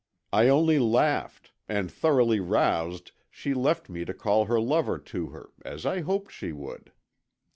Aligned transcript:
I 0.33 0.47
only 0.47 0.79
laughed 0.79 1.51
and 1.69 1.91
thoroughly 1.91 2.39
roused 2.39 3.11
she 3.29 3.53
left 3.53 3.87
me 3.87 4.03
to 4.05 4.15
call 4.15 4.45
her 4.45 4.59
lover 4.59 4.97
to 4.97 5.27
her, 5.27 5.51
as 5.63 5.85
I 5.85 6.01
hoped 6.01 6.31
she 6.31 6.51
would. 6.51 6.91